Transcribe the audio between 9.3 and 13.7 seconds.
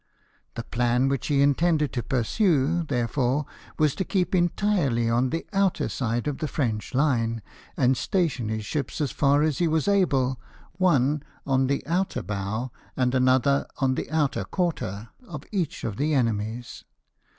as he was able, one on the outer bow, and another